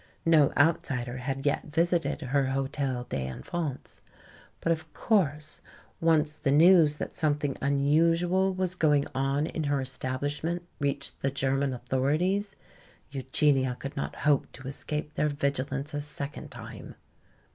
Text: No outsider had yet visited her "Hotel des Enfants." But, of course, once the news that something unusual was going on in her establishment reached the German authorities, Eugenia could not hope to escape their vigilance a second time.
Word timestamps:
No 0.25 0.51
outsider 0.57 1.17
had 1.17 1.45
yet 1.45 1.65
visited 1.65 2.21
her 2.23 2.47
"Hotel 2.47 3.03
des 3.07 3.27
Enfants." 3.29 4.01
But, 4.59 4.71
of 4.71 4.91
course, 4.95 5.61
once 5.99 6.33
the 6.33 6.49
news 6.49 6.97
that 6.97 7.13
something 7.13 7.55
unusual 7.61 8.51
was 8.51 8.73
going 8.73 9.05
on 9.13 9.45
in 9.45 9.65
her 9.65 9.79
establishment 9.79 10.63
reached 10.79 11.21
the 11.21 11.29
German 11.29 11.71
authorities, 11.71 12.55
Eugenia 13.11 13.75
could 13.79 13.95
not 13.95 14.15
hope 14.25 14.51
to 14.53 14.67
escape 14.67 15.13
their 15.13 15.29
vigilance 15.29 15.93
a 15.93 16.01
second 16.01 16.49
time. 16.49 16.95